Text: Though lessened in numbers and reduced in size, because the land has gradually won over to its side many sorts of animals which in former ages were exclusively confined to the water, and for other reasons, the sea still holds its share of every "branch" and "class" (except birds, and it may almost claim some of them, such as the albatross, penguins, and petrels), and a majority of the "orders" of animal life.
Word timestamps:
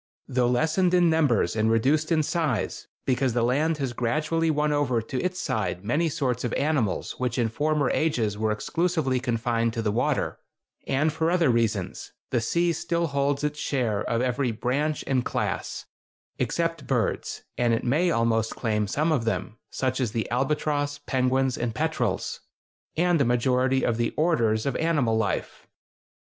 Though 0.27 0.47
lessened 0.47 0.95
in 0.95 1.11
numbers 1.11 1.55
and 1.55 1.69
reduced 1.69 2.11
in 2.11 2.23
size, 2.23 2.87
because 3.05 3.33
the 3.33 3.43
land 3.43 3.77
has 3.77 3.93
gradually 3.93 4.49
won 4.49 4.73
over 4.73 4.99
to 4.99 5.21
its 5.21 5.39
side 5.39 5.85
many 5.85 6.09
sorts 6.09 6.43
of 6.43 6.53
animals 6.53 7.19
which 7.19 7.37
in 7.37 7.49
former 7.49 7.87
ages 7.91 8.35
were 8.35 8.51
exclusively 8.51 9.19
confined 9.19 9.73
to 9.73 9.83
the 9.83 9.91
water, 9.91 10.39
and 10.87 11.13
for 11.13 11.29
other 11.29 11.51
reasons, 11.51 12.13
the 12.31 12.41
sea 12.41 12.73
still 12.73 13.05
holds 13.05 13.43
its 13.43 13.59
share 13.59 14.03
of 14.03 14.23
every 14.23 14.51
"branch" 14.51 15.03
and 15.05 15.23
"class" 15.23 15.85
(except 16.39 16.87
birds, 16.87 17.43
and 17.55 17.71
it 17.71 17.83
may 17.83 18.09
almost 18.09 18.55
claim 18.55 18.87
some 18.87 19.11
of 19.11 19.25
them, 19.25 19.59
such 19.69 20.01
as 20.01 20.13
the 20.13 20.27
albatross, 20.31 20.97
penguins, 21.05 21.59
and 21.59 21.75
petrels), 21.75 22.39
and 22.97 23.21
a 23.21 23.23
majority 23.23 23.83
of 23.83 23.97
the 23.97 24.15
"orders" 24.17 24.65
of 24.65 24.75
animal 24.77 25.15
life. 25.15 25.67